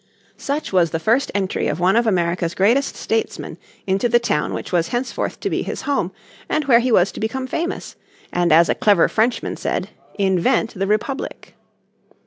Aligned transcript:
Such 0.39 0.73
was 0.73 0.89
the 0.89 0.99
first 0.99 1.29
entry 1.35 1.67
of 1.67 1.79
one 1.79 1.95
of 1.95 2.07
America's 2.07 2.55
greatest 2.55 2.95
statesmen 2.95 3.59
into 3.85 4.09
the 4.09 4.17
town 4.17 4.51
which 4.55 4.71
was 4.71 4.87
henceforth 4.87 5.39
to 5.41 5.47
be 5.47 5.61
his 5.61 5.83
home 5.83 6.11
and 6.49 6.65
where 6.65 6.79
he 6.79 6.91
was 6.91 7.11
to 7.11 7.19
become 7.19 7.45
famous; 7.45 7.95
and 8.33 8.51
as 8.51 8.67
a 8.67 8.73
clever 8.73 9.07
Frenchman 9.07 9.57
said 9.57 9.89
"invent 10.17 10.73
the 10.73 10.87
Republic." 10.87 11.53